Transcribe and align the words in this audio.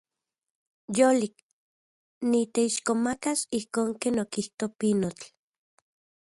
Yolik. 0.97 1.35
Niteixkomakas 2.29 3.39
ijkon 3.57 3.89
ken 4.01 4.15
okijto 4.23 4.65
pinotl. 4.79 5.27